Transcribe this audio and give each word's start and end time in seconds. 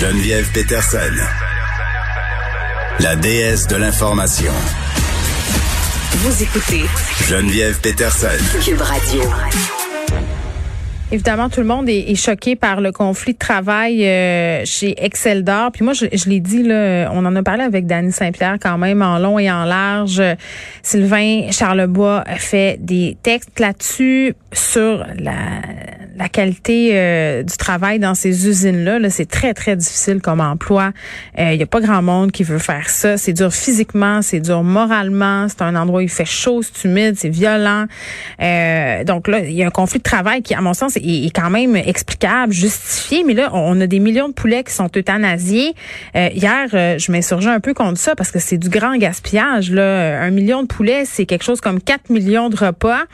Geneviève 0.00 0.50
Peterson, 0.54 0.98
la 3.00 3.16
déesse 3.16 3.66
de 3.66 3.76
l'information. 3.76 4.50
Vous 6.12 6.42
écoutez 6.42 6.84
Geneviève 7.28 7.78
Peterson. 7.82 8.28
Cube 8.64 8.80
Radio. 8.80 9.20
Évidemment, 11.12 11.50
tout 11.50 11.60
le 11.60 11.66
monde 11.66 11.86
est, 11.90 12.10
est 12.10 12.14
choqué 12.14 12.56
par 12.56 12.80
le 12.80 12.92
conflit 12.92 13.34
de 13.34 13.38
travail 13.38 14.06
euh, 14.06 14.64
chez 14.64 14.94
Excel 15.04 15.44
d'Or. 15.44 15.70
Puis 15.70 15.84
moi, 15.84 15.92
je, 15.92 16.06
je 16.10 16.30
l'ai 16.30 16.40
dit, 16.40 16.62
là, 16.62 17.10
on 17.12 17.26
en 17.26 17.36
a 17.36 17.42
parlé 17.42 17.64
avec 17.64 17.84
Danny 17.84 18.10
Saint-Pierre 18.10 18.56
quand 18.58 18.78
même 18.78 19.02
en 19.02 19.18
long 19.18 19.38
et 19.38 19.50
en 19.50 19.64
large. 19.64 20.22
Sylvain 20.82 21.50
Charlebois 21.50 22.24
a 22.26 22.36
fait 22.36 22.78
des 22.80 23.18
textes 23.22 23.60
là-dessus 23.60 24.34
sur 24.50 25.04
la, 25.18 25.34
la 26.20 26.28
qualité 26.28 26.90
euh, 26.92 27.42
du 27.42 27.56
travail 27.56 27.98
dans 27.98 28.14
ces 28.14 28.46
usines-là. 28.46 28.98
-là, 28.98 29.08
c'est 29.08 29.24
très, 29.24 29.54
très 29.54 29.74
difficile 29.74 30.20
comme 30.20 30.40
emploi. 30.40 30.92
Il 31.38 31.44
euh, 31.44 31.56
n'y 31.56 31.62
a 31.62 31.66
pas 31.66 31.80
grand 31.80 32.02
monde 32.02 32.30
qui 32.30 32.44
veut 32.44 32.58
faire 32.58 32.90
ça. 32.90 33.16
C'est 33.16 33.32
dur 33.32 33.52
physiquement, 33.52 34.20
c'est 34.20 34.40
dur 34.40 34.62
moralement. 34.62 35.48
C'est 35.48 35.62
un 35.62 35.74
endroit 35.74 36.00
où 36.00 36.02
il 36.02 36.10
fait 36.10 36.26
chaud, 36.26 36.60
c'est 36.62 36.86
humide, 36.86 37.14
c'est 37.16 37.30
violent. 37.30 37.86
Euh, 38.42 39.02
donc 39.04 39.28
là, 39.28 39.38
il 39.40 39.52
y 39.52 39.62
a 39.62 39.66
un 39.66 39.70
conflit 39.70 39.98
de 39.98 40.04
travail 40.04 40.42
qui, 40.42 40.54
à 40.54 40.60
mon 40.60 40.74
sens, 40.74 40.96
est, 40.96 41.34
quand 41.34 41.48
même 41.48 41.74
explicable, 41.74 42.52
justifié. 42.52 43.24
Mais 43.26 43.32
là, 43.32 43.48
on 43.54 43.80
a 43.80 43.86
des 43.86 43.98
millions 43.98 44.28
de 44.28 44.34
poulets 44.34 44.62
qui 44.62 44.74
sont 44.74 44.90
euthanasiés. 44.94 45.72
hier, 46.14 46.66
je 46.70 47.12
m'insurgeais 47.12 47.50
un 47.50 47.60
peu 47.60 47.72
contre 47.72 47.98
ça 47.98 48.14
parce 48.14 48.30
que 48.30 48.38
c'est 48.38 48.58
du 48.58 48.68
grand 48.68 48.96
gaspillage. 48.98 49.70
Là. 49.70 50.20
Un 50.20 50.30
million 50.30 50.62
de 50.62 50.66
poulets, 50.66 51.06
c'est 51.06 51.24
quelque 51.24 51.44
chose 51.44 51.62
comme 51.62 51.80
4 51.80 52.10
millions 52.10 52.50
de 52.50 52.56
repas 52.56 53.04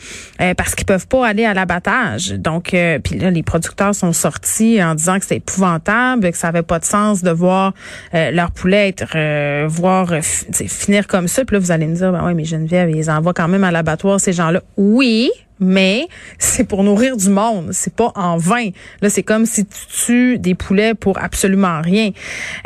parce 0.56 0.74
qu'ils 0.74 0.86
peuvent 0.86 1.06
pas 1.06 1.24
aller 1.24 1.44
à 1.44 1.54
l'abattage. 1.54 2.32
Donc, 2.32 2.74
puis 3.02 3.19
là, 3.19 3.30
les 3.30 3.42
producteurs 3.42 3.94
sont 3.94 4.12
sortis 4.12 4.83
en 4.83 4.94
disant 4.94 5.16
que 5.16 5.22
c'était 5.22 5.36
épouvantable, 5.36 6.30
que 6.30 6.36
ça 6.36 6.48
avait 6.48 6.62
pas 6.62 6.78
de 6.78 6.84
sens 6.84 7.22
de 7.22 7.30
voir 7.30 7.72
euh, 8.14 8.30
leur 8.30 8.50
poulet 8.50 8.88
être 8.88 9.16
euh, 9.16 9.66
voir 9.69 10.12
euh, 10.12 10.20
finir 10.22 11.06
comme 11.06 11.28
ça. 11.28 11.44
Puis 11.44 11.55
là, 11.55 11.61
vous 11.61 11.70
allez 11.70 11.86
me 11.86 11.94
dire, 11.94 12.12
ben 12.12 12.22
oui, 12.25 12.34
mais 12.34 12.44
Geneviève, 12.44 12.91
ils 12.91 13.11
envoient 13.11 13.34
quand 13.34 13.48
même 13.48 13.64
à 13.64 13.70
l'abattoir 13.70 14.20
ces 14.20 14.33
gens-là. 14.33 14.62
Oui, 14.77 15.30
mais 15.58 16.08
c'est 16.38 16.64
pour 16.64 16.84
nourrir 16.84 17.16
du 17.16 17.30
monde, 17.30 17.70
c'est 17.72 17.94
pas 17.94 18.12
en 18.14 18.36
vain. 18.36 18.70
Là, 19.00 19.08
c'est 19.08 19.22
comme 19.22 19.46
si 19.46 19.64
tu 19.64 19.86
tues 20.04 20.38
des 20.38 20.54
poulets 20.54 20.94
pour 20.94 21.18
absolument 21.18 21.80
rien. 21.80 22.10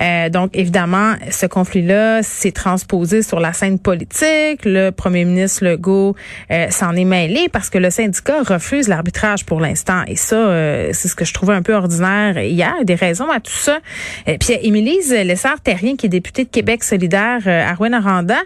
Euh, 0.00 0.28
donc, 0.28 0.50
évidemment, 0.54 1.14
ce 1.30 1.46
conflit-là 1.46 2.22
s'est 2.22 2.52
transposé 2.52 3.22
sur 3.22 3.40
la 3.40 3.52
scène 3.52 3.78
politique. 3.78 4.64
Le 4.64 4.90
premier 4.90 5.24
ministre 5.24 5.64
Legault 5.64 6.16
euh, 6.50 6.68
s'en 6.70 6.94
est 6.96 7.04
mêlé 7.04 7.48
parce 7.48 7.70
que 7.70 7.78
le 7.78 7.90
syndicat 7.90 8.42
refuse 8.42 8.88
l'arbitrage 8.88 9.44
pour 9.44 9.60
l'instant. 9.60 10.02
Et 10.06 10.16
ça, 10.16 10.36
euh, 10.36 10.90
c'est 10.92 11.08
ce 11.08 11.14
que 11.14 11.24
je 11.24 11.32
trouvais 11.32 11.54
un 11.54 11.62
peu 11.62 11.74
ordinaire 11.74 12.38
hier. 12.38 12.74
Des 12.84 12.94
raisons 12.94 13.30
à 13.30 13.40
tout 13.40 13.50
ça. 13.52 13.78
Et 14.26 14.38
puis, 14.38 14.56
Émilise 14.62 15.12
Lessard-Terrien, 15.12 15.96
qui 15.96 16.06
est 16.06 16.10
députée 16.10 16.44
de 16.44 16.50
Québec 16.50 16.82
solidaire 16.82 17.46
à 17.46 17.74
Rouen-Aranda, 17.74 18.38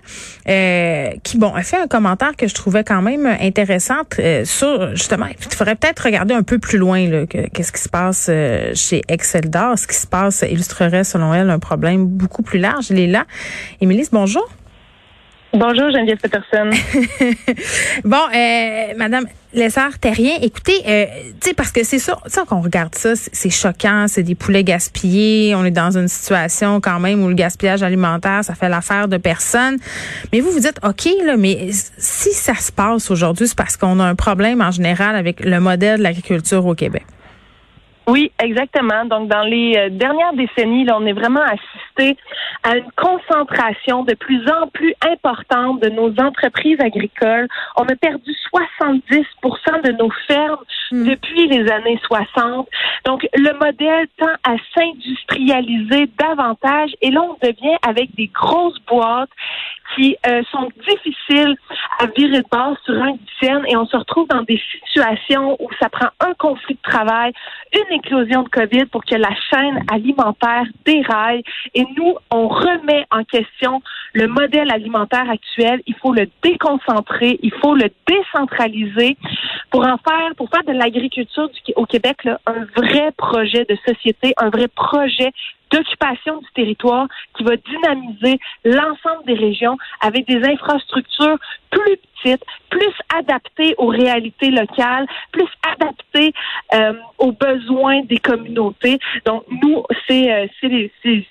qui, 1.22 1.38
bon, 1.38 1.54
a 1.54 1.62
fait 1.62 1.78
un 1.78 1.86
commentaire 1.86 2.36
que 2.36 2.46
je 2.46 2.54
trouvais 2.54 2.84
quand 2.84 3.02
même 3.02 3.26
intéressant 3.40 4.02
justement, 4.94 5.26
il 5.26 5.54
faudrait 5.54 5.76
peut-être 5.76 6.00
regarder 6.00 6.34
un 6.34 6.42
peu 6.42 6.58
plus 6.58 6.78
loin 6.78 7.26
qu'est-ce 7.26 7.72
qui 7.72 7.80
se 7.80 7.88
passe 7.88 8.26
euh, 8.28 8.72
chez 8.74 9.02
Excel 9.08 9.50
d'Or. 9.50 9.78
Ce 9.78 9.86
qui 9.86 9.96
se 9.96 10.06
passe 10.06 10.44
illustrerait 10.48 11.04
selon 11.04 11.32
elle 11.32 11.50
un 11.50 11.58
problème 11.58 12.06
beaucoup 12.06 12.42
plus 12.42 12.58
large. 12.58 12.90
Elle 12.90 12.98
est 12.98 13.06
là. 13.06 13.24
Émilie, 13.80 14.08
bonjour. 14.10 14.48
Bonjour 15.54 15.88
Geneviève 15.92 16.18
Peterson. 16.18 16.68
bon, 18.04 18.16
euh, 18.34 18.94
Madame 18.96 19.26
Lessard 19.52 20.00
Terrien, 20.00 20.34
écoutez, 20.42 20.82
euh, 20.84 21.06
tu 21.40 21.50
sais 21.50 21.54
parce 21.54 21.70
que 21.70 21.84
c'est 21.84 22.00
ça, 22.00 22.18
ça 22.26 22.42
qu'on 22.44 22.60
regarde 22.60 22.92
ça, 22.96 23.14
c'est 23.14 23.50
choquant, 23.50 24.06
c'est 24.08 24.24
des 24.24 24.34
poulets 24.34 24.64
gaspillés, 24.64 25.54
on 25.54 25.64
est 25.64 25.70
dans 25.70 25.96
une 25.96 26.08
situation 26.08 26.80
quand 26.80 26.98
même 26.98 27.22
où 27.22 27.28
le 27.28 27.34
gaspillage 27.34 27.84
alimentaire, 27.84 28.42
ça 28.42 28.56
fait 28.56 28.68
l'affaire 28.68 29.06
de 29.06 29.16
personne. 29.16 29.76
Mais 30.32 30.40
vous 30.40 30.50
vous 30.50 30.58
dites, 30.58 30.80
ok 30.82 31.08
là, 31.24 31.36
mais 31.36 31.68
si 31.70 32.32
ça 32.32 32.56
se 32.56 32.72
passe 32.72 33.12
aujourd'hui, 33.12 33.46
c'est 33.46 33.56
parce 33.56 33.76
qu'on 33.76 34.00
a 34.00 34.04
un 34.04 34.16
problème 34.16 34.60
en 34.60 34.72
général 34.72 35.14
avec 35.14 35.38
le 35.38 35.60
modèle 35.60 35.98
de 35.98 36.02
l'agriculture 36.02 36.66
au 36.66 36.74
Québec. 36.74 37.04
Oui, 38.06 38.30
exactement. 38.38 39.06
Donc, 39.06 39.28
dans 39.28 39.44
les 39.44 39.76
euh, 39.76 39.88
dernières 39.88 40.34
décennies, 40.34 40.84
là, 40.84 40.98
on 41.00 41.06
est 41.06 41.14
vraiment 41.14 41.42
assisté 41.42 42.18
à 42.62 42.76
une 42.76 42.90
concentration 42.96 44.04
de 44.04 44.14
plus 44.14 44.46
en 44.50 44.68
plus 44.68 44.94
importante 45.10 45.80
de 45.80 45.88
nos 45.88 46.10
entreprises 46.20 46.78
agricoles. 46.80 47.48
On 47.76 47.84
a 47.84 47.96
perdu 47.96 48.30
70 48.50 49.24
de 49.84 49.92
nos 49.92 50.10
fermes 50.26 50.64
hmm. 50.92 51.08
depuis 51.08 51.48
les 51.48 51.70
années 51.70 51.98
60. 52.04 52.68
Donc, 53.06 53.26
le 53.34 53.52
modèle 53.58 54.06
tend 54.18 54.34
à 54.44 54.56
s'industrialiser 54.74 56.10
davantage 56.18 56.90
et 57.00 57.10
là, 57.10 57.22
on 57.22 57.38
devient 57.46 57.76
avec 57.86 58.14
des 58.16 58.28
grosses 58.28 58.78
boîtes 58.86 59.30
qui 59.94 60.16
euh, 60.26 60.42
sont 60.50 60.68
difficiles 60.88 61.56
à 61.98 62.06
virer 62.06 62.42
de 62.42 62.48
base 62.50 62.76
sur 62.84 62.94
un 62.94 63.12
dizaine 63.40 63.64
et 63.68 63.76
on 63.76 63.86
se 63.86 63.96
retrouve 63.96 64.26
dans 64.28 64.42
des 64.42 64.60
situations 64.72 65.56
où 65.60 65.68
ça 65.80 65.88
prend 65.88 66.08
un 66.20 66.34
conflit 66.34 66.74
de 66.74 66.90
travail, 66.90 67.32
une 67.72 67.93
éclosion 67.94 68.42
de 68.42 68.48
COVID 68.48 68.86
pour 68.86 69.04
que 69.04 69.14
la 69.14 69.34
chaîne 69.50 69.84
alimentaire 69.90 70.64
déraille 70.84 71.42
et 71.74 71.84
nous, 71.96 72.14
on 72.30 72.48
remet 72.48 73.04
en 73.10 73.24
question 73.24 73.82
le 74.12 74.26
modèle 74.26 74.70
alimentaire 74.70 75.28
actuel. 75.30 75.82
Il 75.86 75.94
faut 75.96 76.12
le 76.12 76.28
déconcentrer, 76.42 77.38
il 77.42 77.52
faut 77.52 77.74
le 77.74 77.90
décentraliser 78.06 79.16
pour 79.70 79.82
en 79.86 79.98
faire, 79.98 80.34
pour 80.36 80.48
faire 80.50 80.64
de 80.64 80.72
l'agriculture 80.72 81.50
au 81.76 81.86
Québec 81.86 82.18
un 82.46 82.64
vrai 82.76 83.12
projet 83.16 83.64
de 83.64 83.76
société, 83.86 84.34
un 84.36 84.50
vrai 84.50 84.68
projet 84.68 85.32
d'occupation 85.74 86.38
du 86.38 86.46
territoire 86.54 87.08
qui 87.36 87.42
va 87.42 87.56
dynamiser 87.56 88.38
l'ensemble 88.64 89.24
des 89.26 89.34
régions 89.34 89.76
avec 90.00 90.26
des 90.26 90.40
infrastructures 90.48 91.38
plus 91.70 91.96
petites, 92.22 92.42
plus 92.70 92.94
adaptées 93.18 93.74
aux 93.78 93.88
réalités 93.88 94.50
locales, 94.50 95.06
plus 95.32 95.48
adaptées 95.72 96.32
euh, 96.74 96.92
aux 97.18 97.32
besoins 97.32 98.02
des 98.04 98.18
communautés. 98.18 98.98
Donc, 99.26 99.44
nous, 99.50 99.82
c'est 100.08 100.32
euh, 100.32 100.46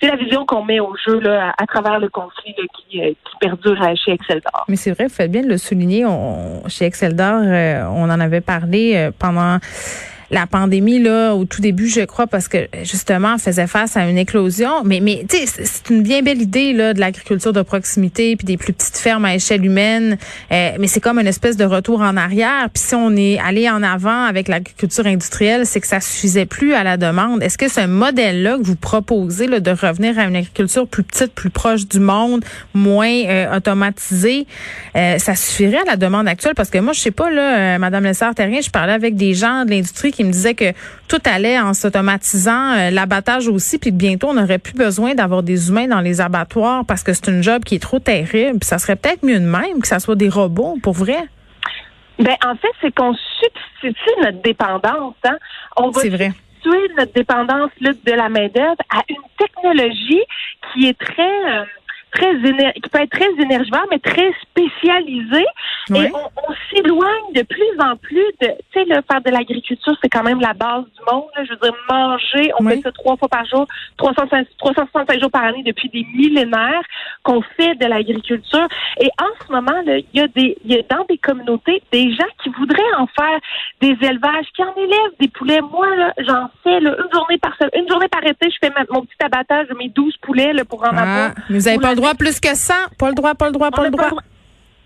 la 0.02 0.16
vision 0.18 0.46
qu'on 0.46 0.64
met 0.64 0.80
au 0.80 0.96
jeu 1.08 1.20
là, 1.20 1.54
à, 1.58 1.66
travers 1.66 2.00
le 2.00 2.10
conflit 2.10 2.54
qui, 2.54 3.02
euh, 3.02 3.10
qui, 3.10 3.38
perdure 3.40 3.78
chez 4.04 4.12
Exceldor. 4.12 4.66
Mais 4.68 4.76
c'est 4.76 4.92
vrai, 4.92 5.06
vous 5.06 5.14
faites 5.14 5.32
bien 5.32 5.42
le 5.42 5.58
souligner. 5.58 6.06
Chez 6.68 6.86
Exceldor, 6.86 7.42
on 7.96 8.10
en 8.10 8.20
avait 8.20 8.42
parlé 8.42 9.10
pendant 9.20 9.60
la 10.32 10.48
pandémie 10.48 11.00
là 11.00 11.34
au 11.36 11.46
tout 11.46 11.62
début, 11.62 11.88
je 11.88 12.02
crois, 12.02 12.28
parce 12.28 12.48
que 12.48 12.68
justement, 12.84 13.36
on 13.36 13.38
faisait 13.38 13.68
face 13.68 13.98
à 13.98 14.08
une 14.08 14.18
éclosion. 14.18 14.84
Mais 14.84 15.00
mais 15.00 15.26
c'est 15.30 15.90
une 15.90 16.02
bien 16.02 16.22
belle 16.22 16.42
idée 16.42 16.74
là 16.74 16.94
de 16.94 17.00
l'agriculture 17.00 17.54
de 17.54 17.62
proximité 17.62 18.36
puis 18.36 18.46
des 18.46 18.58
plus 18.58 18.74
petites 18.74 18.98
fermes 18.98 19.26
à 19.26 19.36
échelle 19.36 19.66
humaine. 19.66 20.18
Euh, 20.52 20.72
mais 20.80 20.88
c'est 20.88 21.00
comme 21.00 21.20
une 21.20 21.28
espèce 21.28 21.58
de 21.58 21.66
retour 21.66 22.02
en 22.02 22.18
arrière. 22.18 22.70
Puis 22.74 22.84
si 22.84 22.96
on 22.96 23.16
est 23.16 23.40
allé 23.40 23.70
en 23.70 23.84
avant 23.84 24.24
avec 24.24 24.48
l'agriculture 24.48 25.06
industrielle, 25.06 25.66
c'est 25.66 25.82
que 25.82 25.88
ça 25.88 26.00
suffisait 26.00 26.46
plus 26.46 26.74
à 26.74 26.84
la 26.84 26.98
demande. 26.98 27.44
Est-ce 27.44 27.58
que 27.58 27.70
ce 27.70 27.86
modèle-là 27.86 28.58
que 28.58 28.64
vous 28.64 28.76
proposez 28.76 29.48
là, 29.48 29.60
de 29.60 29.72
revenir 29.72 30.18
à 30.18 30.24
une 30.24 30.36
agriculture 30.36 30.88
plus 30.88 31.04
petite, 31.04 31.34
plus 31.34 31.50
proche 31.50 31.88
du 31.88 32.00
monde, 32.00 32.44
moins 32.74 33.14
euh, 33.26 33.58
automatisée, 33.58 34.48
euh, 34.96 35.18
ça 35.18 35.36
suffirait 35.36 35.82
à 35.82 35.92
la 35.92 35.96
demande 35.98 36.28
actuelle? 36.28 36.56
Parce 36.56 36.70
que 36.70 36.78
moi, 36.78 36.94
je 36.94 37.00
sais 37.00 37.12
pas 37.12 37.30
là, 37.30 37.78
Madame 37.78 38.04
Lessard-Terrien, 38.04 38.62
je 38.62 38.70
parlais 38.70 38.94
avec 38.94 39.16
des 39.16 39.34
gens 39.34 39.66
de 39.66 39.72
l'industrie 39.72 40.12
qui 40.14 40.24
me 40.24 40.32
disait 40.32 40.54
que 40.54 40.72
tout 41.08 41.22
allait 41.26 41.60
en 41.60 41.74
s'automatisant, 41.74 42.74
euh, 42.74 42.90
l'abattage 42.90 43.48
aussi, 43.48 43.78
puis 43.80 43.92
que 43.92 43.96
bientôt 43.96 44.30
on 44.30 44.34
n'aurait 44.36 44.60
plus 44.60 44.74
besoin 44.74 45.16
d'avoir 45.16 45.44
des 45.44 45.70
humains 45.70 45.88
dans 45.88 46.02
les 46.02 46.22
abattoirs 46.22 46.86
parce 46.86 47.04
que 47.04 47.14
c'est 47.14 47.28
une 47.28 47.44
job 47.44 47.64
qui 47.64 47.76
est 47.76 47.82
trop 47.82 48.00
terrible. 48.00 48.60
Puis 48.60 48.68
ça 48.68 48.78
serait 48.78 48.96
peut-être 48.96 49.24
mieux 49.24 49.40
de 49.40 49.46
même 49.46 49.82
que 49.82 49.88
ça 49.88 50.00
soit 50.00 50.16
des 50.16 50.30
robots, 50.30 50.78
pour 50.82 50.94
vrai. 50.94 51.24
Ben 52.20 52.36
en 52.46 52.56
fait, 52.56 52.72
c'est 52.82 52.94
qu'on 52.94 53.14
substitue 53.42 54.22
notre 54.22 54.42
dépendance. 54.42 55.16
Hein? 55.26 55.38
On 55.76 55.90
va 55.90 56.02
vrai. 56.10 56.32
substituer 56.32 56.94
notre 56.98 57.14
dépendance 57.14 57.72
de 57.82 58.12
la 58.12 58.30
main 58.30 58.48
d'œuvre 58.48 58.78
à 58.90 59.02
une 59.10 59.16
technologie 59.38 60.24
qui 60.72 60.88
est 60.88 60.98
très 60.98 61.24
euh, 61.24 61.66
très 62.14 62.34
qui 62.82 62.90
peut 62.90 63.02
être 63.02 63.10
très 63.10 63.30
énergivore, 63.44 63.86
mais 63.92 64.00
très 64.00 64.32
spécialisée 64.42 65.46
Ouais. 65.90 66.06
Et 66.06 66.12
on, 66.14 66.18
on 66.50 66.54
s'éloigne 66.72 67.34
de 67.36 67.42
plus 67.42 67.78
en 67.78 67.98
plus 67.98 68.24
de, 68.42 68.48
tu 68.48 68.80
sais, 68.80 68.86
le 68.86 69.02
faire 69.12 69.22
de 69.22 69.30
l'agriculture, 69.32 69.94
c'est 70.02 70.08
quand 70.08 70.24
même 70.24 70.40
la 70.40 70.54
base 70.54 70.86
du 70.86 71.12
monde. 71.14 71.26
là. 71.36 71.44
Je 71.44 71.50
veux 71.52 71.58
dire, 71.62 71.74
manger, 71.90 72.52
on 72.58 72.66
Oui. 72.66 72.76
fait 72.76 72.82
ça 72.84 72.92
trois 72.94 73.18
fois 73.18 73.28
par 73.28 73.44
jour, 73.46 73.68
365, 73.98 74.48
365 74.60 75.20
jours 75.20 75.30
par 75.30 75.44
année 75.44 75.62
depuis 75.66 75.90
des 75.90 76.06
millénaires 76.16 76.82
qu'on 77.24 77.42
fait 77.58 77.76
de 77.76 77.86
l'agriculture. 77.86 78.66
Et 79.02 79.10
en 79.22 79.46
ce 79.46 79.52
moment, 79.52 79.76
là, 79.86 79.98
il 79.98 80.06
y 80.14 80.22
a 80.22 80.28
des, 80.30 80.58
il 80.64 80.72
y 80.74 80.80
a 80.80 80.84
dans 80.90 81.04
des 81.10 81.18
communautés 81.18 81.82
des 81.92 82.14
gens 82.14 82.32
qui 82.42 82.50
voudraient 82.58 82.94
en 82.98 83.08
faire 83.08 83.40
des 83.82 83.98
élevages, 84.08 84.46
qui 84.56 84.64
en 84.64 84.74
élèvent 84.78 85.18
des 85.20 85.28
poulets. 85.28 85.60
Moi, 85.60 85.88
j'en 86.20 86.50
fais 86.64 86.80
là, 86.80 86.96
une 86.98 87.12
journée 87.14 87.38
par 87.40 87.58
semaine, 87.58 87.72
une 87.84 87.90
journée 87.90 88.08
par 88.08 88.24
été, 88.24 88.50
je 88.50 88.56
fais 88.62 88.70
ma- 88.74 88.86
mon 88.90 89.02
petit 89.02 89.18
abattage 89.22 89.68
de 89.68 89.76
mes 89.76 89.90
12 89.90 90.16
poulets 90.22 90.54
là, 90.54 90.64
pour 90.64 90.82
en 90.84 90.88
avoir. 90.96 91.32
Ah, 91.36 91.42
mais 91.50 91.60
vous 91.60 91.66
n'avez 91.66 91.80
pas 91.80 91.90
le 91.90 91.98
droit 91.98 92.03
plus 92.14 92.40
que 92.40 92.54
ça. 92.56 92.88
Pas 93.00 93.10
le 93.10 93.16
droit, 93.16 93.34
pas 93.36 93.48
le 93.48 93.52
droit, 93.54 93.68
On 93.68 93.72
pas 93.72 93.84
le 93.86 93.90
droit. 93.92 94.10
droit. 94.10 94.24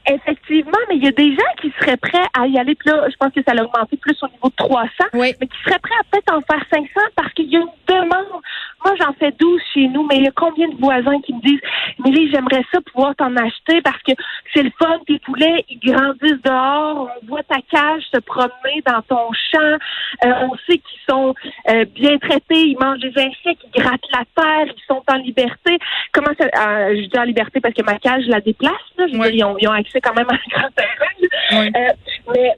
Effectivement, 0.10 0.78
mais 0.88 0.96
il 0.96 1.04
y 1.04 1.08
a 1.08 1.12
des 1.12 1.32
gens 1.36 1.52
qui 1.62 1.70
seraient 1.82 1.98
prêts 1.98 2.24
à 2.34 2.48
y 2.48 2.58
aller. 2.58 2.76
Puis 2.76 2.90
là, 2.90 3.06
je 3.10 3.16
pense 3.18 3.34
que 3.34 3.42
ça 3.46 3.52
a 3.58 3.62
augmenté 3.62 3.98
plus 3.98 4.16
au 4.24 4.28
niveau 4.28 4.48
de 4.48 4.56
300, 4.56 4.88
Oui. 5.14 5.34
mais 5.42 5.48
qui 5.48 5.58
seraient 5.66 5.80
prêts 5.80 5.96
à 6.00 6.04
peut-être 6.10 6.34
en 6.34 6.40
faire 6.42 6.64
500 6.72 6.88
parce 7.16 7.34
qu'il 7.34 7.50
y 7.52 7.58
a 7.58 7.60
une 7.60 7.68
demande. 7.88 8.42
Moi, 8.88 8.96
j'en 9.02 9.12
fais 9.20 9.34
12 9.38 9.62
chez 9.74 9.86
nous, 9.90 10.08
mais 10.08 10.16
il 10.16 10.24
y 10.24 10.28
a 10.30 10.32
combien 10.32 10.70
de 10.70 10.76
voisins 10.78 11.20
qui 11.20 11.34
me 11.34 11.42
disent 11.42 11.60
Mélie, 12.06 12.32
j'aimerais 12.32 12.64
ça 12.72 12.80
pouvoir 12.80 13.14
t'en 13.18 13.36
acheter 13.36 13.82
parce 13.82 14.02
que 14.02 14.14
c'est 14.54 14.64
le 14.64 14.72
fun, 14.80 14.98
tes 15.06 15.20
poulets, 15.20 15.66
ils 15.70 15.80
grandissent 15.80 16.42
dehors, 16.42 17.10
on 17.22 17.26
voit 17.28 17.44
ta 17.44 17.58
cage 17.70 18.04
se 18.14 18.20
promener 18.22 18.82
dans 18.86 19.02
ton 19.02 19.30
champ, 19.52 19.78
Euh, 20.24 20.32
on 20.50 20.56
sait 20.66 20.78
qu'ils 20.78 21.02
sont 21.10 21.36
euh, 21.70 21.84
bien 21.94 22.18
traités, 22.18 22.62
ils 22.72 22.78
mangent 22.80 23.00
des 23.02 23.14
insectes, 23.20 23.62
ils 23.76 23.82
grattent 23.82 24.10
la 24.14 24.24
terre, 24.42 24.68
ils 24.74 24.84
sont 24.88 25.04
en 25.12 25.16
liberté. 25.18 25.78
Comment 26.14 26.32
ça 26.40 26.46
euh, 26.46 26.96
Je 26.96 27.08
dis 27.10 27.20
en 27.20 27.24
liberté 27.24 27.60
parce 27.60 27.74
que 27.74 27.84
ma 27.84 28.00
cage, 28.00 28.24
je 28.26 28.30
la 28.32 28.40
déplace, 28.40 28.72
là. 28.98 29.06
Je 29.08 29.14
veux 29.14 29.20
Oui. 29.20 29.32
dire, 29.34 29.36
ils 29.36 29.44
ont, 29.44 29.58
ils 29.60 29.68
ont 29.68 29.74
accès 29.74 30.00
quand 30.00 30.14
même 30.16 30.30
à 30.30 30.34
un 30.34 30.50
grand 30.60 30.70
terrain. 30.72 31.62
Oui. 31.62 31.72
Mais 32.34 32.54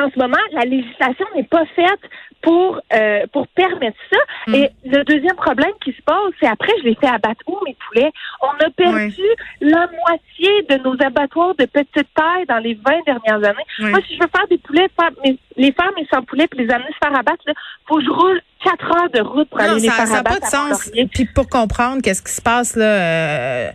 en 0.00 0.10
ce 0.10 0.18
moment, 0.18 0.38
la 0.52 0.62
législation 0.64 1.26
n'est 1.34 1.44
pas 1.44 1.64
faite 1.76 2.00
pour 2.40 2.80
euh, 2.92 3.20
pour 3.32 3.46
permettre 3.48 3.96
ça. 4.10 4.18
Mm. 4.48 4.54
Et 4.54 4.70
le 4.84 5.04
deuxième 5.04 5.36
problème 5.36 5.70
qui 5.84 5.92
se 5.92 6.02
pose, 6.04 6.32
c'est 6.40 6.48
après, 6.48 6.72
je 6.80 6.84
les 6.88 6.94
fais 6.96 7.06
abattre 7.06 7.40
où 7.46 7.56
mes 7.64 7.76
poulets? 7.88 8.10
On 8.42 8.64
a 8.66 8.70
perdu 8.70 9.22
la 9.60 9.86
moitié 10.06 10.62
de 10.68 10.82
nos 10.82 10.96
abattoirs 11.04 11.54
de 11.56 11.66
petite 11.66 12.08
taille 12.14 12.46
dans 12.48 12.58
les 12.58 12.74
20 12.74 12.82
dernières 13.06 13.48
années. 13.50 13.64
Oui. 13.80 13.90
Moi, 13.90 14.00
si 14.08 14.14
je 14.16 14.20
veux 14.22 14.30
faire 14.34 14.48
des 14.48 14.58
poulets, 14.58 14.88
faire 14.98 15.10
mes- 15.24 15.38
les 15.56 15.72
faire 15.72 15.90
mes 15.96 16.06
100 16.12 16.22
poulets 16.22 16.48
puis 16.48 16.64
les 16.66 16.72
amener 16.72 16.88
se 16.90 17.06
faire 17.06 17.16
abattre, 17.16 17.42
il 17.46 17.52
faut 17.86 17.96
que 17.98 18.04
je 18.04 18.10
roule 18.10 18.40
4 18.64 18.84
heures 18.96 19.10
de 19.10 19.20
route 19.20 19.48
pour 19.50 19.58
Non, 19.58 19.64
aller 19.64 19.80
les 19.80 19.88
ça 19.88 20.06
faire 20.06 20.16
n'a 20.16 20.22
pas 20.24 20.30
abattre. 20.30 20.46
de 20.46 20.50
sens. 20.50 20.90
Puis 21.14 21.26
pour 21.26 21.48
comprendre 21.48 22.00
qu'est-ce 22.02 22.22
qui 22.22 22.32
se 22.32 22.42
passe 22.42 22.74
là, 22.76 22.84
euh, 22.86 23.70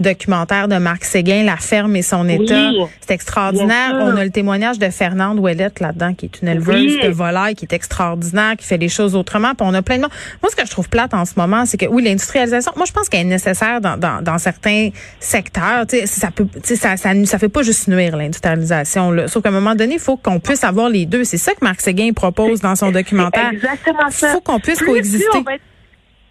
documentaire 0.00 0.68
de 0.68 0.76
Marc 0.76 1.04
Séguin, 1.04 1.42
La 1.44 1.56
ferme 1.56 1.96
et 1.96 2.02
son 2.02 2.28
état, 2.28 2.70
c'est 3.00 3.14
extraordinaire. 3.14 3.92
On 3.94 4.16
a 4.16 4.24
le 4.24 4.30
témoignage 4.30 4.78
de 4.78 4.88
Fernande 4.90 5.38
Ouellette 5.38 5.80
là-dedans, 5.80 6.14
qui 6.14 6.26
est 6.26 6.42
une 6.42 6.48
éleveuse 6.48 6.96
Oui. 6.96 7.00
de 7.02 7.08
volailles, 7.08 7.54
qui 7.54 7.64
est 7.64 7.72
extraordinaire, 7.74 8.56
qui 8.56 8.66
fait 8.66 8.76
les 8.78 8.88
choses 8.88 9.14
autrement. 9.14 9.54
Puis 9.54 9.66
on 9.68 9.74
a 9.74 9.82
plein 9.82 9.96
de. 9.96 10.02
Moi, 10.02 10.10
ce 10.50 10.56
que 10.56 10.64
je 10.66 10.70
trouve 10.70 10.88
plate 10.88 11.14
en 11.14 11.24
ce 11.24 11.34
moment, 11.36 11.66
c'est 11.66 11.76
que 11.76 11.86
oui, 11.86 12.02
l'industrialisation. 12.02 12.72
Moi, 12.76 12.86
je 12.86 12.92
pense 12.92 13.08
qu'elle 13.08 13.20
est 13.20 13.24
nécessaire 13.24 13.80
dans, 13.80 13.96
dans, 13.96 14.22
dans 14.22 14.38
certains 14.38 14.90
secteurs. 15.18 15.86
Tu 15.86 15.98
sais, 15.98 16.06
ça 16.06 16.30
peut, 16.30 16.46
tu 16.46 16.60
sais, 16.64 16.76
ça, 16.76 16.96
ça, 16.96 17.10
ça 17.24 17.38
fait 17.38 17.48
pas 17.48 17.62
juste 17.62 17.88
nuire 17.88 18.16
l'industrialisation. 18.16 19.10
Là. 19.10 19.28
Sauf 19.28 19.42
qu'à 19.42 19.48
un 19.50 19.52
moment 19.52 19.74
donné, 19.74 19.94
il 19.94 20.00
faut 20.00 20.16
qu'on 20.16 20.40
puisse 20.40 20.64
avoir 20.64 20.88
les 20.88 21.06
deux. 21.06 21.24
C'est 21.24 21.38
ça 21.38 21.52
que 21.52 21.62
Marc 21.64 21.80
Séguin 21.80 22.12
propose 22.12 22.60
dans 22.60 22.76
son 22.76 22.90
documentaire. 22.90 23.50
Exactement 23.52 24.10
ça. 24.10 24.28
Il 24.28 24.32
faut 24.32 24.40
qu'on 24.40 24.60
puisse 24.60 24.78
Plus- 24.78 24.86
coexister. 24.86 25.26
plus 25.44 25.58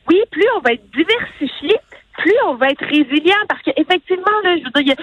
oui, 0.09 0.17
plus 0.31 0.43
on 0.57 0.61
va 0.61 0.73
être 0.73 0.83
diversifié, 0.91 1.75
plus 2.19 2.35
on 2.47 2.55
va 2.55 2.69
être 2.69 2.85
résilient 2.85 3.43
parce 3.47 3.61
qu'effectivement, 3.61 4.37
là, 4.43 4.57
je 4.57 4.63
veux 4.63 4.83
dire, 4.83 4.95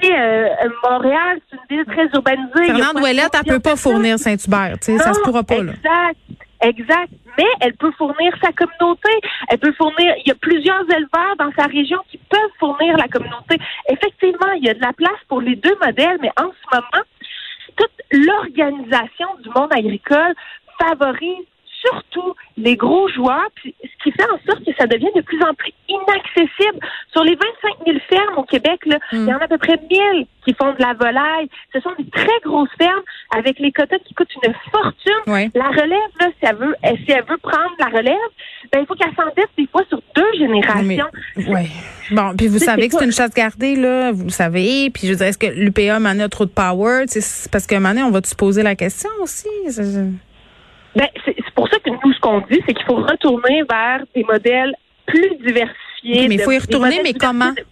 tu 0.00 0.08
sais, 0.08 0.18
euh, 0.18 0.48
Montréal, 0.88 1.38
c'est 1.48 1.56
une 1.56 1.76
ville 1.76 1.86
très 1.86 2.08
urbanisée. 2.14 2.66
Fernande 2.66 3.02
Ouellette, 3.02 3.34
elle 3.34 3.52
peut 3.52 3.60
pas 3.60 3.76
fournir 3.76 4.18
Saint-Hubert. 4.18 4.78
Tu 4.80 4.92
sais, 4.92 4.98
ça 4.98 5.12
se 5.12 5.20
pourra 5.20 5.42
pas, 5.42 5.62
là. 5.62 5.72
Exact, 5.72 6.18
exact. 6.62 7.12
Mais 7.38 7.46
elle 7.60 7.74
peut 7.74 7.92
fournir 7.96 8.34
sa 8.42 8.52
communauté. 8.52 9.10
Elle 9.48 9.58
peut 9.58 9.72
fournir. 9.72 10.14
Il 10.24 10.28
y 10.28 10.32
a 10.32 10.34
plusieurs 10.34 10.82
éleveurs 10.82 11.36
dans 11.38 11.52
sa 11.58 11.66
région 11.66 11.98
qui 12.10 12.18
peuvent 12.18 12.56
fournir 12.58 12.96
la 12.96 13.08
communauté. 13.08 13.56
Effectivement, 13.88 14.52
il 14.56 14.64
y 14.64 14.70
a 14.70 14.74
de 14.74 14.80
la 14.80 14.92
place 14.92 15.20
pour 15.28 15.40
les 15.40 15.56
deux 15.56 15.76
modèles, 15.84 16.18
mais 16.20 16.30
en 16.36 16.50
ce 16.50 16.74
moment, 16.74 17.04
toute 17.76 18.02
l'organisation 18.10 19.28
du 19.42 19.48
monde 19.54 19.72
agricole 19.72 20.34
favorise 20.80 21.46
surtout 21.82 22.34
les 22.56 22.76
gros 22.76 23.08
joueurs, 23.08 23.48
puis 23.54 23.74
qui 24.02 24.12
fait 24.12 24.24
en 24.24 24.38
sorte 24.46 24.64
que 24.64 24.72
ça 24.78 24.86
devient 24.86 25.10
de 25.14 25.20
plus 25.20 25.42
en 25.42 25.54
plus 25.54 25.72
inaccessible. 25.88 26.78
Sur 27.12 27.24
les 27.24 27.34
25 27.34 27.86
000 27.86 27.98
fermes 28.08 28.38
au 28.38 28.44
Québec, 28.44 28.80
là, 28.86 28.98
il 29.12 29.24
y 29.24 29.32
en 29.32 29.38
a 29.38 29.44
à 29.44 29.48
peu 29.48 29.58
près 29.58 29.78
1000 29.90 30.26
qui 30.44 30.54
font 30.54 30.72
de 30.72 30.80
la 30.80 30.94
volaille. 30.94 31.48
Ce 31.72 31.80
sont 31.80 31.92
des 31.98 32.08
très 32.10 32.40
grosses 32.44 32.70
fermes 32.78 33.02
avec 33.36 33.58
les 33.58 33.70
quotas 33.72 33.98
qui 34.00 34.14
coûtent 34.14 34.34
une 34.44 34.54
fortune. 34.70 35.22
Oui. 35.26 35.50
La 35.54 35.68
relève, 35.68 36.12
là, 36.20 36.28
si 36.38 36.46
elle 36.48 36.56
veut, 36.56 36.74
eh, 36.84 36.96
si 37.04 37.12
elle 37.12 37.24
veut 37.28 37.38
prendre 37.38 37.72
la 37.78 37.86
relève, 37.86 38.16
ben, 38.72 38.80
il 38.80 38.86
faut 38.86 38.94
qu'elle 38.94 39.14
s'endette 39.14 39.50
des 39.56 39.66
fois 39.66 39.82
sur 39.88 40.02
deux 40.14 40.32
générations. 40.38 41.10
Ouais. 41.36 41.68
Bon, 42.10 42.34
puis 42.36 42.48
vous 42.48 42.58
savez 42.58 42.88
que 42.88 42.96
c'est 42.98 43.04
une 43.04 43.12
chasse 43.12 43.34
gardée, 43.34 43.76
là, 43.76 44.12
vous 44.12 44.24
le 44.24 44.30
savez. 44.30 44.90
Puis 44.90 45.06
je 45.06 45.12
veux 45.12 45.16
dire, 45.16 45.26
est-ce 45.26 45.38
que 45.38 45.46
l'UPA 45.46 45.96
en 45.96 46.20
a 46.20 46.28
trop 46.28 46.44
de 46.44 46.50
power? 46.50 47.04
Parce 47.50 47.70
moment 47.70 47.88
donné, 47.90 48.02
on 48.02 48.10
va 48.10 48.20
se 48.22 48.34
poser 48.34 48.62
la 48.62 48.74
question 48.74 49.10
aussi. 49.20 49.48
Ben, 50.94 51.08
pour 51.62 51.70
ça 51.72 51.78
que 51.78 51.90
nous, 51.90 52.12
ce 52.12 52.18
qu'on 52.18 52.40
dit, 52.40 52.60
c'est 52.66 52.74
qu'il 52.74 52.84
faut 52.86 52.96
retourner 52.96 53.62
vers 53.70 54.00
des 54.16 54.24
modèles 54.24 54.74
plus 55.06 55.30
diversifiés. 55.36 56.26
Mais 56.28 56.34
il 56.34 56.40
faut 56.40 56.50
y 56.50 56.58
retourner, 56.58 57.00
mais 57.04 57.14
comment? 57.14 57.52
de- 57.52 57.64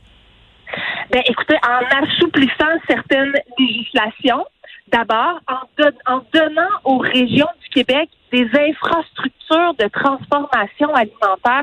Ben, 1.10 1.22
écoutez, 1.26 1.56
en 1.66 2.04
assouplissant 2.04 2.72
certaines 2.88 3.32
législations, 3.58 4.44
d'abord, 4.92 5.40
en, 5.48 5.62
don- 5.76 5.98
en 6.06 6.20
donnant 6.32 6.70
aux 6.84 6.98
régions 6.98 7.48
Québec 7.70 8.08
des 8.32 8.48
infrastructures 8.54 9.74
de 9.78 9.88
transformation 9.88 10.94
alimentaire. 10.94 11.62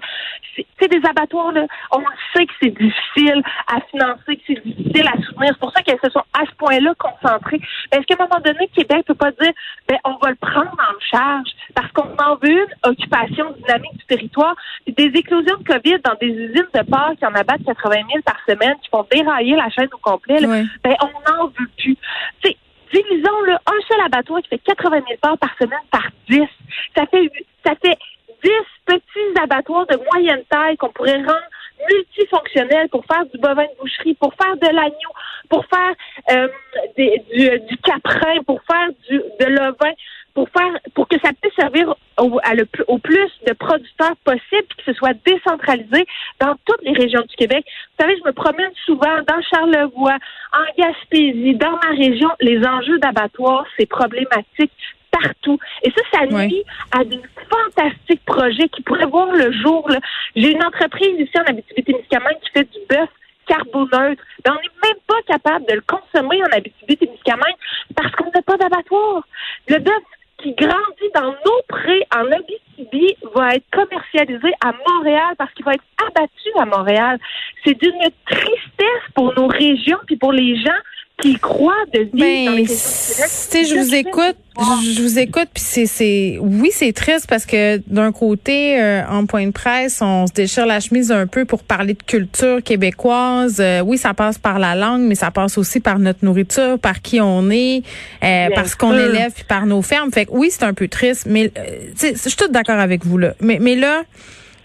C'est 0.80 0.88
des 0.88 1.07
abattoirs, 1.07 1.51
là. 1.51 1.65
On 1.92 2.04
sait 2.36 2.45
que 2.45 2.54
c'est 2.62 2.77
difficile 2.77 3.42
à 3.68 3.80
financer, 3.92 4.36
que 4.38 4.42
c'est 4.48 4.65
difficile 4.65 5.07
à 5.07 5.21
soutenir. 5.21 5.51
C'est 5.54 5.59
pour 5.59 5.71
ça 5.71 5.81
qu'elles 5.81 6.00
se 6.04 6.09
sont 6.09 6.24
à 6.33 6.45
ce 6.45 6.56
point-là 6.57 6.94
concentrées. 6.98 7.62
Est-ce 7.92 8.01
qu'à 8.01 8.15
un 8.19 8.27
moment 8.27 8.42
donné, 8.44 8.68
Québec 8.75 9.06
peut 9.06 9.15
pas 9.15 9.31
dire, 9.31 9.51
ben, 9.88 9.98
on 10.04 10.18
va 10.18 10.30
le 10.31 10.36
prendre 10.36 10.74
en 10.74 11.00
charge 11.00 11.50
parce 11.75 11.92
qu'on 11.94 12.15
en 12.18 12.36
veut 12.36 12.63
une 12.63 12.92
occupation 12.92 13.51
dynamique 13.62 13.98
du 13.98 14.06
territoire. 14.06 14.56
Des 14.88 15.12
éclosions 15.13 15.57
de 15.57 15.63
COVID 15.63 16.00
dans 16.03 16.15
des 16.19 16.27
usines 16.27 16.68
de 16.74 16.81
porc 16.89 17.15
qui 17.18 17.25
en 17.25 17.33
abattent 17.33 17.63
80 17.65 17.95
000 18.12 18.24
par 18.25 18.38
semaine, 18.48 18.75
qui 18.81 18.89
font 18.89 19.06
dérailler 19.12 19.56
la 19.56 19.69
chaîne 19.69 19.89
au 19.94 19.98
complet, 19.98 20.39
là, 20.39 20.63
ben, 20.83 20.95
on 21.01 21.31
n'en 21.31 21.48
veut 21.48 21.69
plus. 21.77 21.98
Sais, 22.92 23.04
divisons 23.04 23.42
le 23.42 23.54
un 23.54 23.81
seul 23.88 24.01
abattoir 24.06 24.42
qui 24.42 24.50
fait 24.50 24.60
80 24.60 25.01
000 25.07 25.19
porcs 25.22 25.38
par 25.39 25.56
semaine 25.57 25.80
par 25.92 26.07
10. 26.30 26.42
Ça 26.95 27.06
fait, 27.07 27.30
ça 27.66 27.74
fait 27.84 27.98
10 28.44 28.50
petits 28.86 29.39
abattoirs 29.42 29.86
de 29.88 29.98
moyenne 30.12 30.44
taille 30.50 30.77
qu'on 30.77 30.89
pourrait 30.89 31.17
rendre 31.17 31.41
multifonctionnels 31.89 32.89
pour 32.89 33.03
faire 33.06 33.25
du 33.25 33.38
bovin 33.38 33.63
de 33.63 33.77
boucherie, 33.79 34.13
pour 34.15 34.34
faire 34.34 34.56
de 34.58 34.67
l'agneau, 34.75 35.12
pour 35.50 35.65
faire 35.65 35.94
euh, 36.32 36.48
des- 36.96 37.24
du, 37.34 37.60
du 37.67 37.77
caprin, 37.77 38.41
pour 38.46 38.60
faire 38.70 38.89
du, 39.10 39.17
de 39.39 39.46
l'ovin, 39.46 39.91
pour 40.38 40.50
faire 40.50 40.72
pour 40.94 41.08
que 41.08 41.15
ça 41.24 41.32
puisse 41.41 41.56
servir 41.56 41.96
au, 42.20 42.39
à 42.44 42.53
le 42.53 42.65
plus- 42.65 42.84
au 42.88 43.00
plus 43.00 43.32
de 43.48 43.53
producteurs 43.53 44.15
possible, 44.24 44.65
puis 44.70 44.77
que 44.77 44.84
ce 44.86 44.94
soit 44.94 45.15
décentralisé 45.25 46.06
dans 46.39 46.53
toutes 46.63 46.84
les 46.84 46.94
régions 46.94 47.22
du 47.27 47.36
Québec. 47.36 47.65
Vous 47.65 48.03
savez, 48.06 48.15
je 48.20 48.24
me 48.24 48.34
promène 48.34 48.70
souvent 48.86 49.17
dans 49.27 49.41
Charlevoix, 49.50 50.17
en 50.53 50.65
Gaspésie, 50.77 51.56
dans 51.56 51.72
ma 51.72 51.89
région. 51.98 52.29
Les 52.39 52.63
enjeux 52.63 53.00
d'abattoir, 53.00 53.65
c'est 53.79 53.88
problématique 53.88 54.72
partout. 55.10 55.58
Et 55.82 55.89
ça, 55.89 56.01
ça 56.13 56.25
nuit 56.48 56.63
à 56.91 57.03
des 57.03 57.20
fantastiques 57.50 58.24
projets 58.25 58.70
qui 58.70 58.84
pourraient 58.84 59.06
voir 59.08 59.32
le 59.32 59.51
jour. 59.53 59.89
J'ai 60.36 60.51
une 60.51 60.63
entreprise 60.63 61.20
ici 61.20 61.32
en 61.39 61.50
Abitibi-Témiscamingue 61.50 62.39
qui 62.44 62.51
fait 62.51 62.70
du 62.72 62.79
bœuf 62.88 63.10
carboneutre. 63.48 64.22
Mais 64.46 64.51
on 64.51 64.56
n'est 64.56 64.88
même 64.89 65.01
pas 65.08 65.22
capable 65.25 65.65
de 65.65 65.74
le 65.74 65.82
consommer 65.82 66.39
en 66.44 66.51
Abitibi-Témiscamingue 66.58 67.56
parce 67.96 68.12
qu'on 68.15 68.29
n'a 68.29 68.41
pas 68.44 68.58
d'abattoir. 68.58 69.24
Le 69.67 69.79
bœuf 69.79 70.03
qui 70.38 70.53
grandit 70.53 71.12
dans 71.15 71.32
nos 71.32 71.62
prés 71.67 72.06
en 72.15 72.32
Abitibi 72.32 73.15
va 73.34 73.56
être 73.56 73.65
commercialisé 73.72 74.51
à 74.62 74.72
Montréal 74.88 75.34
parce 75.38 75.51
qu'il 75.53 75.65
va 75.65 75.74
être 75.74 75.84
abattu 76.08 76.50
à 76.60 76.65
Montréal. 76.65 77.20
C'est 77.63 77.74
d'une 77.74 78.10
tristesse 78.25 79.12
pour 79.15 79.34
nos 79.36 79.48
régions 79.48 80.00
puis 80.06 80.17
pour 80.17 80.32
les 80.32 80.56
gens 80.58 80.82
qui 81.21 81.36
croient 81.39 81.74
de 81.93 82.01
vivre 82.01 82.51
dans 82.51 82.57
les 82.57 82.63
Ben, 82.63 82.75
sais, 82.75 83.65
je 83.65 83.75
vous 83.75 83.95
écoute, 83.95 84.36
je, 84.55 85.01
vous 85.01 85.17
écoute, 85.17 85.47
puis 85.51 85.63
c'est, 85.65 85.88
c'est, 85.88 86.38
oui, 86.39 86.69
c'est 86.71 86.93
triste 86.93 87.25
parce 87.27 87.47
que 87.47 87.81
d'un 87.88 88.12
côté, 88.12 88.79
euh, 88.79 89.01
en 89.09 89.25
point 89.25 89.47
de 89.47 89.51
presse, 89.51 90.00
on 90.01 90.27
se 90.27 90.33
déchire 90.33 90.67
la 90.67 90.79
chemise 90.79 91.12
un 91.12 91.25
peu 91.25 91.45
pour 91.45 91.63
parler 91.63 91.95
de 91.95 92.03
culture 92.03 92.62
québécoise. 92.62 93.57
Euh, 93.59 93.81
oui, 93.81 93.97
ça 93.97 94.13
passe 94.13 94.38
par 94.38 94.59
la 94.59 94.75
langue, 94.75 95.01
mais 95.01 95.15
ça 95.15 95.31
passe 95.31 95.57
aussi 95.57 95.79
par 95.79 95.97
notre 95.97 96.24
nourriture, 96.24 96.77
par 96.77 97.01
qui 97.01 97.19
on 97.19 97.50
est, 97.50 97.81
euh, 98.24 98.50
par 98.53 98.67
ce 98.67 98.75
qu'on 98.75 98.93
élève, 98.93 99.31
puis 99.33 99.43
par 99.43 99.65
nos 99.65 99.81
fermes. 99.81 100.12
Fait 100.12 100.27
que 100.27 100.31
oui, 100.33 100.50
c'est 100.51 100.63
un 100.63 100.74
peu 100.75 100.88
triste, 100.88 101.25
mais 101.27 101.51
euh, 101.57 101.63
je 102.00 102.15
suis 102.15 102.38
toute 102.38 102.51
d'accord 102.51 102.79
avec 102.79 103.03
vous 103.03 103.17
là. 103.17 103.33
Mais, 103.41 103.57
mais 103.59 103.75
là. 103.75 104.03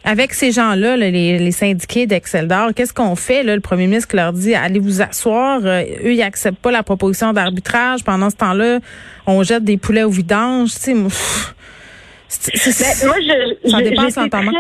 Avec 0.05 0.35
ces 0.35 0.51
gens-là, 0.51 0.97
là, 0.97 1.11
les, 1.11 1.39
les 1.39 1.51
syndiqués 1.53 2.07
d'Excel 2.07 2.49
d'Or, 2.49 2.71
qu'est-ce 2.75 2.93
qu'on 2.93 3.15
fait? 3.15 3.43
Là? 3.43 3.55
Le 3.55 3.61
premier 3.61 3.87
ministre 3.87 4.17
leur 4.17 4.33
dit 4.33 4.55
allez 4.55 4.81
vous 4.81 5.01
asseoir. 5.01 5.61
Euh, 5.65 5.83
eux, 6.05 6.15
ils 6.15 6.23
acceptent 6.23 6.59
pas 6.61 6.73
la 6.73 6.83
proposition 6.83 7.33
d'arbitrage. 7.33 8.03
Pendant 8.03 8.29
ce 8.31 8.37
temps-là, 8.37 8.81
on 9.27 9.43
jette 9.43 9.65
des 9.65 9.77
poulets 9.77 10.03
au 10.03 10.11
vidange. 10.11 10.71
Tu 10.75 10.81
sais, 10.81 10.95
moi, 10.95 11.11
Ben, 12.31 12.53
je, 12.55 13.71
Ça 13.71 13.81
dépasse 13.81 14.17
l'entendement. 14.17 14.53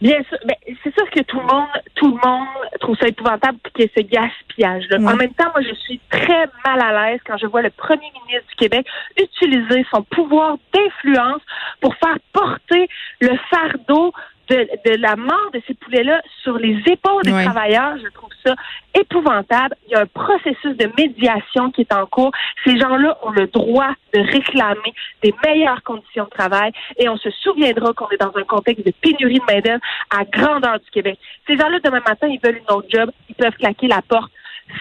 Bien 0.00 0.16
sûr, 0.30 0.38
ben, 0.46 0.56
c'est 0.82 0.94
sûr 0.94 1.10
que 1.10 1.20
tout 1.20 1.38
le 1.38 1.46
monde, 1.46 1.66
tout 1.94 2.06
le 2.06 2.26
monde 2.26 2.48
trouve 2.80 2.96
ça 2.96 3.06
épouvantable 3.06 3.58
qu'il 3.74 3.84
y 3.84 3.86
ait 3.86 3.92
ce 3.94 4.00
gaspillage-là. 4.02 4.98
Ouais. 4.98 5.12
En 5.12 5.16
même 5.16 5.34
temps, 5.34 5.50
moi, 5.54 5.60
je 5.60 5.74
suis 5.74 6.00
très 6.10 6.46
mal 6.64 6.80
à 6.80 7.10
l'aise 7.10 7.20
quand 7.26 7.36
je 7.36 7.46
vois 7.46 7.60
le 7.60 7.68
premier 7.68 8.10
ministre 8.26 8.48
du 8.48 8.56
Québec 8.56 8.86
utiliser 9.18 9.84
son 9.90 10.02
pouvoir 10.04 10.56
d'influence 10.72 11.42
pour 11.82 11.94
faire 11.96 12.16
porter 12.32 12.88
le 13.20 13.36
fardeau 13.50 14.12
de, 14.50 14.68
de 14.84 14.96
la 14.96 15.16
mort 15.16 15.50
de 15.54 15.62
ces 15.66 15.74
poulets-là 15.74 16.20
sur 16.42 16.58
les 16.58 16.76
épaules 16.86 17.22
des 17.22 17.30
travailleurs. 17.30 17.96
Je 18.02 18.08
trouve 18.12 18.30
ça 18.44 18.54
épouvantable. 18.94 19.76
Il 19.86 19.92
y 19.92 19.94
a 19.94 20.00
un 20.00 20.06
processus 20.06 20.76
de 20.76 20.90
médiation 20.98 21.70
qui 21.70 21.82
est 21.82 21.92
en 21.92 22.06
cours. 22.06 22.32
Ces 22.64 22.78
gens-là 22.78 23.16
ont 23.22 23.30
le 23.30 23.46
droit 23.46 23.92
de 24.12 24.20
réclamer 24.20 24.92
des 25.22 25.32
meilleures 25.44 25.82
conditions 25.82 26.24
de 26.24 26.30
travail 26.30 26.72
et 26.98 27.08
on 27.08 27.16
se 27.16 27.30
souviendra 27.30 27.92
qu'on 27.92 28.08
est 28.10 28.20
dans 28.20 28.32
un 28.36 28.44
contexte 28.44 28.84
de 28.84 28.92
pénurie 29.00 29.38
de 29.38 29.52
main-d'œuvre 29.52 29.82
à 30.10 30.24
grandeur 30.24 30.80
du 30.80 30.90
Québec. 30.90 31.18
Ces 31.46 31.56
gens-là, 31.56 31.78
demain 31.82 32.02
matin, 32.06 32.26
ils 32.26 32.40
veulent 32.42 32.58
une 32.58 32.74
autre 32.74 32.88
job, 32.90 33.10
ils 33.28 33.34
peuvent 33.34 33.56
claquer 33.56 33.86
la 33.86 34.02
porte 34.02 34.32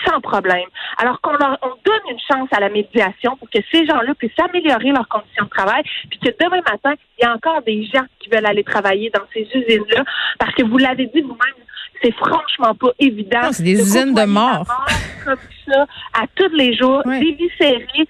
sans 0.05 0.19
problème. 0.21 0.67
Alors 0.97 1.19
qu'on 1.21 1.33
leur 1.33 1.57
on 1.61 1.69
donne 1.85 2.01
une 2.11 2.19
chance 2.31 2.49
à 2.51 2.59
la 2.59 2.69
médiation 2.69 3.35
pour 3.37 3.49
que 3.49 3.59
ces 3.71 3.85
gens-là 3.85 4.13
puissent 4.15 4.39
améliorer 4.39 4.89
leurs 4.91 5.07
conditions 5.07 5.45
de 5.45 5.49
travail, 5.49 5.83
puis 6.09 6.19
que 6.19 6.29
demain 6.43 6.61
matin, 6.69 6.93
il 7.17 7.23
y 7.23 7.25
a 7.25 7.33
encore 7.33 7.61
des 7.63 7.83
gens 7.85 8.03
qui 8.19 8.29
veulent 8.29 8.45
aller 8.45 8.63
travailler 8.63 9.09
dans 9.13 9.23
ces 9.33 9.41
usines-là, 9.53 10.03
parce 10.39 10.53
que 10.55 10.63
vous 10.63 10.77
l'avez 10.77 11.05
dit 11.07 11.21
vous-même, 11.21 11.63
c'est 12.01 12.13
franchement 12.15 12.73
pas 12.75 12.91
évident. 12.99 13.51
C'est 13.51 13.63
des 13.63 13.75
de 13.75 13.81
usines 13.81 14.13
de 14.13 14.25
mort. 14.25 14.65
comme 15.25 15.37
ça 15.67 15.85
à 16.13 16.25
tous 16.35 16.53
les 16.53 16.73
jours, 16.75 17.01
Ouais. 17.05 17.19
déviscérer 17.19 18.07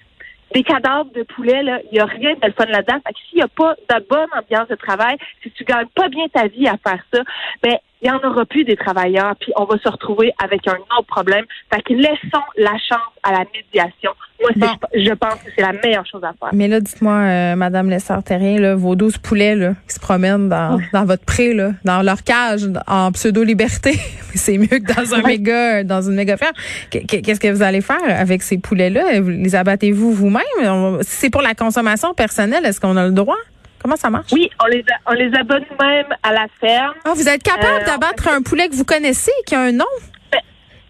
des 0.52 0.62
cadavres 0.62 1.10
de 1.12 1.22
poulet, 1.22 1.62
là, 1.62 1.80
il 1.84 1.94
n'y 1.94 2.00
a 2.00 2.06
rien 2.06 2.34
de 2.34 2.46
le 2.46 2.52
fun 2.52 2.66
là-dedans. 2.66 2.98
Fait 3.06 3.12
que 3.12 3.18
s'il 3.28 3.36
n'y 3.36 3.42
a 3.42 3.48
pas 3.48 3.74
de 3.74 4.06
bonne 4.08 4.28
ambiance 4.36 4.68
de 4.68 4.74
travail, 4.74 5.16
si 5.42 5.50
tu 5.52 5.64
gagnes 5.64 5.88
pas 5.94 6.08
bien 6.08 6.26
ta 6.28 6.46
vie 6.48 6.68
à 6.68 6.76
faire 6.76 7.02
ça, 7.12 7.22
ben 7.62 7.76
il 8.02 8.10
n'y 8.10 8.16
en 8.16 8.18
aura 8.18 8.46
plus 8.46 8.64
des 8.64 8.76
travailleurs, 8.76 9.36
puis 9.38 9.52
on 9.56 9.64
va 9.64 9.76
se 9.78 9.88
retrouver 9.88 10.32
avec 10.42 10.66
un 10.66 10.78
autre 10.98 11.06
problème. 11.06 11.44
Fait 11.72 11.82
que 11.82 11.92
laissons 11.92 12.44
la 12.56 12.78
chance 12.78 13.12
à 13.22 13.32
la 13.32 13.44
médiation. 13.54 14.12
Moi, 14.40 14.50
Bon. 14.56 14.68
je, 14.94 15.12
pense 15.12 15.34
que 15.34 15.50
c'est 15.54 15.62
la 15.62 15.72
meilleure 15.72 16.06
chose 16.06 16.22
à 16.24 16.32
faire. 16.38 16.48
Mais 16.52 16.66
là, 16.68 16.80
dites-moi, 16.80 17.12
euh, 17.12 17.56
Madame 17.56 17.90
Lessard-Terrien, 17.90 18.74
vos 18.74 18.94
12 18.96 19.18
poulets 19.18 19.54
là, 19.54 19.74
qui 19.88 19.94
se 19.94 20.00
promènent 20.00 20.48
dans, 20.48 20.80
dans 20.92 21.04
votre 21.04 21.24
pré, 21.24 21.52
là, 21.52 21.72
dans 21.84 22.02
leur 22.02 22.22
cage, 22.24 22.62
en 22.86 23.12
pseudo-liberté, 23.12 23.98
c'est 24.34 24.56
mieux 24.58 24.66
que 24.66 24.94
dans 24.94 25.14
un 25.14 25.22
méga, 25.22 25.84
dans 25.84 26.02
une 26.02 26.14
méga 26.14 26.36
ferme. 26.36 26.54
Qu- 26.90 27.04
qu- 27.06 27.20
Qu'est-ce 27.22 27.40
que 27.40 27.48
vous 27.52 27.62
allez 27.62 27.80
faire 27.82 27.98
avec 28.06 28.42
ces 28.42 28.58
poulets-là? 28.58 29.20
Les 29.20 29.54
abattez-vous 29.54 30.12
vous-même? 30.12 31.02
Si 31.02 31.16
c'est 31.16 31.30
pour 31.30 31.42
la 31.42 31.54
consommation 31.54 32.14
personnelle, 32.14 32.64
est-ce 32.64 32.80
qu'on 32.80 32.96
a 32.96 33.04
le 33.06 33.12
droit? 33.12 33.36
Comment 33.82 33.96
ça 33.96 34.10
marche? 34.10 34.30
Oui, 34.32 34.50
on 34.62 34.66
les, 34.66 34.80
a- 34.80 35.10
on 35.10 35.14
les 35.14 35.34
abat 35.38 35.58
nous-mêmes 35.58 36.06
à 36.22 36.32
la 36.32 36.46
ferme. 36.60 36.92
Ah, 37.04 37.12
vous 37.14 37.28
êtes 37.28 37.42
capable 37.42 37.82
Euh, 37.82 37.86
d'abattre 37.86 38.28
un 38.28 38.42
poulet 38.42 38.68
que 38.68 38.74
vous 38.74 38.84
connaissez, 38.84 39.32
qui 39.46 39.54
a 39.54 39.60
un 39.60 39.72
nom? 39.72 39.84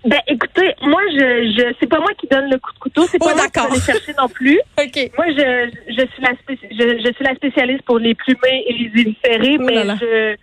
Ben, 0.05 0.21
écoutez, 0.29 0.75
moi, 0.83 1.01
je, 1.13 1.53
je, 1.59 1.75
c'est 1.79 1.87
pas 1.87 1.99
moi 2.01 2.11
qui 2.19 2.27
donne 2.27 2.51
le 2.51 2.59
coup 2.59 2.73
de 2.73 2.79
couteau, 2.79 3.03
c'est 3.07 3.19
Oh, 3.21 3.27
pas 3.27 3.35
moi 3.35 3.49
qui 3.49 3.61
vais 3.61 3.75
les 3.75 3.81
chercher 3.81 4.15
non 4.19 4.29
plus. 4.29 4.59
OK. 4.81 5.11
Moi, 5.17 5.27
je, 5.29 5.71
je 5.89 6.07
suis 6.13 6.23
la 6.23 6.33
je, 6.49 7.03
je 7.07 7.13
suis 7.13 7.25
la 7.25 7.35
spécialiste 7.35 7.83
pour 7.83 7.99
les 7.99 8.15
plumer 8.15 8.65
et 8.67 8.73
les 8.73 9.03
illustrer, 9.03 9.57
Oh 9.61 9.63
mais 9.65 9.85
là. 9.85 9.97
je 10.01 10.37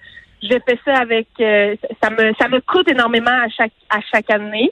je 0.44 0.50
fais 0.68 0.80
ça 0.86 0.94
avec 0.98 1.28
euh, 1.40 1.76
ça 2.02 2.12
me 2.12 2.32
ça 2.40 2.48
me 2.48 2.62
coûte 2.62 2.88
énormément 2.88 3.32
à 3.32 3.50
chaque 3.50 3.72
à 3.90 4.00
chaque 4.12 4.30
année, 4.30 4.72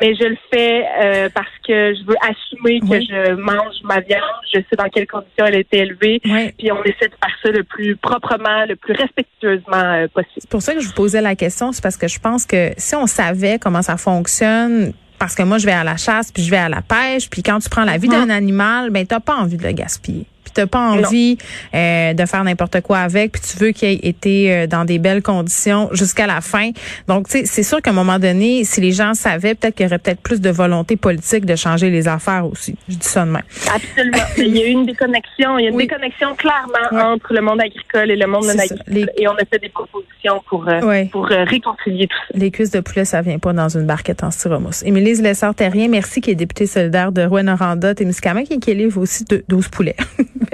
mais 0.00 0.14
je 0.14 0.24
le 0.24 0.36
fais 0.52 0.84
euh, 1.02 1.28
parce 1.34 1.48
que 1.66 1.94
je 1.94 2.04
veux 2.06 2.16
assumer 2.20 2.80
que 2.80 2.86
Oui. 2.86 3.08
je 3.10 3.32
mange 3.34 3.74
ma 3.84 4.00
viande, 4.00 4.22
je 4.52 4.60
sais 4.60 4.76
dans 4.76 4.88
quelles 4.88 5.06
conditions 5.06 5.46
elle 5.46 5.54
a 5.56 5.58
été 5.58 5.78
élevée, 5.78 6.20
Oui. 6.24 6.52
puis 6.58 6.70
on 6.72 6.82
essaie 6.84 7.08
de 7.08 7.14
faire 7.20 7.36
ça 7.42 7.50
le 7.50 7.64
plus 7.64 7.96
proprement, 7.96 8.64
le 8.68 8.76
plus 8.76 8.94
respectueusement 8.94 9.76
euh, 9.76 10.08
possible. 10.08 10.32
C'est 10.38 10.50
pour 10.50 10.62
ça 10.62 10.74
que 10.74 10.80
je 10.80 10.88
vous 10.88 10.94
posais 10.94 11.20
la 11.20 11.34
question, 11.34 11.72
c'est 11.72 11.82
parce 11.82 11.96
que 11.96 12.08
je 12.08 12.18
pense 12.18 12.46
que 12.46 12.70
si 12.76 12.94
on 12.94 13.06
savait 13.06 13.58
comment 13.58 13.82
ça 13.82 13.96
fonctionne, 13.96 14.92
parce 15.18 15.34
que 15.34 15.42
moi 15.42 15.58
je 15.58 15.66
vais 15.66 15.72
à 15.72 15.84
la 15.84 15.96
chasse, 15.96 16.30
puis 16.30 16.42
je 16.42 16.50
vais 16.50 16.56
à 16.58 16.68
la 16.68 16.82
pêche, 16.82 17.30
puis 17.30 17.42
quand 17.42 17.58
tu 17.58 17.68
prends 17.70 17.84
la 17.84 17.96
vie 17.96 18.08
d'un 18.08 18.28
animal, 18.30 18.90
ben 18.90 19.06
t'as 19.06 19.20
pas 19.20 19.36
envie 19.36 19.56
de 19.56 19.62
le 19.62 19.72
gaspiller. 19.72 20.26
T'as 20.56 20.66
pas 20.66 20.78
envie 20.90 21.36
euh, 21.74 22.14
de 22.14 22.24
faire 22.24 22.42
n'importe 22.42 22.80
quoi 22.80 23.00
avec, 23.00 23.32
puis 23.32 23.42
tu 23.42 23.58
veux 23.58 23.72
qu'il 23.72 23.88
ait 23.88 23.94
été 24.08 24.50
euh, 24.52 24.66
dans 24.66 24.86
des 24.86 24.98
belles 24.98 25.22
conditions 25.22 25.90
jusqu'à 25.92 26.26
la 26.26 26.40
fin. 26.40 26.70
Donc, 27.08 27.28
tu 27.28 27.40
sais, 27.40 27.44
c'est 27.44 27.62
sûr 27.62 27.82
qu'à 27.82 27.90
un 27.90 27.92
moment 27.92 28.18
donné, 28.18 28.64
si 28.64 28.80
les 28.80 28.92
gens 28.92 29.12
savaient, 29.12 29.54
peut-être 29.54 29.74
qu'il 29.74 29.84
y 29.84 29.86
aurait 29.88 29.98
peut-être 29.98 30.20
plus 30.22 30.40
de 30.40 30.48
volonté 30.48 30.96
politique 30.96 31.44
de 31.44 31.54
changer 31.56 31.90
les 31.90 32.08
affaires 32.08 32.46
aussi. 32.46 32.74
Je 32.88 32.94
dis 32.96 33.06
ça 33.06 33.26
de 33.26 33.30
même. 33.32 33.42
Absolument. 33.74 34.16
Il 34.38 34.56
y 34.56 34.62
a 34.62 34.66
eu 34.66 34.70
une 34.70 34.86
déconnexion. 34.86 35.58
Il 35.58 35.64
y 35.64 35.66
a 35.66 35.70
une 35.70 35.76
Oui. 35.76 35.86
déconnexion 35.86 36.34
clairement 36.36 36.72
Ouais. 36.90 37.02
entre 37.02 37.34
le 37.34 37.42
monde 37.42 37.60
agricole 37.60 38.10
et 38.10 38.16
le 38.16 38.26
monde 38.26 38.44
non 38.44 38.50
agricole. 38.58 39.10
Et 39.18 39.28
on 39.28 39.32
a 39.34 39.44
fait 39.50 39.58
des 39.60 39.68
propositions 39.68 40.42
pour, 40.48 40.66
euh, 40.68 40.80
Ouais. 40.80 41.08
pour 41.12 41.30
euh, 41.30 41.44
réconcilier 41.44 42.06
tout 42.06 42.16
ça. 42.32 42.38
Les 42.38 42.50
cuisses 42.50 42.70
de 42.70 42.80
poulet, 42.80 43.04
ça 43.04 43.20
vient 43.20 43.38
pas 43.38 43.52
dans 43.52 43.68
une 43.68 43.84
barquette 43.86 44.22
en 44.24 44.30
styromousse. 44.30 44.82
Émilie 44.84 45.14
Lessard-Terrien, 45.20 45.88
merci, 45.88 46.20
qui 46.22 46.30
est 46.30 46.34
députée 46.34 46.66
solidaire 46.66 47.12
de 47.12 47.22
Rouen-Noranda, 47.24 47.94
Témiscamingue, 47.94 48.46
et 48.50 48.58
qui 48.58 48.74
livre 48.74 49.00
aussi 49.00 49.24
de 49.24 49.44
12 49.48 49.68
poulets. 49.68 49.96